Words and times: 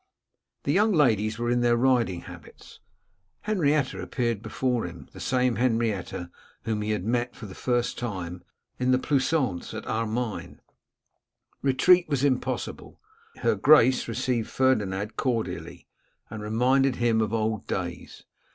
The 0.63 0.73
young 0.73 0.93
ladies 0.93 1.37
were 1.37 1.51
in 1.51 1.61
their 1.61 1.77
riding 1.77 2.21
habits. 2.21 2.79
Henrietta 3.41 4.01
appeared 4.01 4.41
before 4.41 4.87
him, 4.87 5.07
the 5.13 5.19
same 5.19 5.57
Henrietta 5.57 6.31
whom 6.63 6.81
he 6.81 6.89
had 6.89 7.03
met, 7.05 7.35
for 7.35 7.45
the 7.45 7.53
first 7.53 7.99
time, 7.99 8.41
in 8.79 8.89
the 8.89 8.97
pleasaunce 8.97 9.75
at 9.75 9.85
Armine. 9.85 10.59
Retreat 11.61 12.09
was 12.09 12.23
impossible. 12.23 12.99
Her 13.43 13.53
Grace 13.53 14.07
received 14.07 14.49
Ferdinand 14.49 15.17
cordially, 15.17 15.85
and 16.31 16.41
reminded 16.41 16.95
him 16.95 17.21
of 17.21 17.31
old 17.31 17.67
days. 17.67 18.23